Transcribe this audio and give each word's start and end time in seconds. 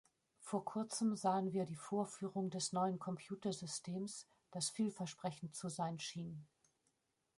Vor 0.39 0.65
kurzem 0.65 1.15
sahen 1.15 1.53
wir 1.53 1.65
die 1.65 1.75
Vorführung 1.75 2.49
des 2.49 2.73
neuen 2.73 2.97
Computersystems, 2.97 4.25
das 4.49 4.71
vielversprechend 4.71 5.55
zu 5.55 5.69
sein 5.69 5.99
schien. 5.99 6.47